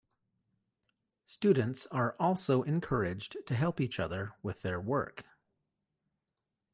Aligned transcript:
Students 1.27 1.85
are 1.91 2.15
also 2.19 2.63
encouraged 2.63 3.37
to 3.45 3.53
help 3.53 3.79
each 3.79 3.99
other 3.99 4.33
with 4.41 4.63
their 4.63 4.81
work. 4.81 5.25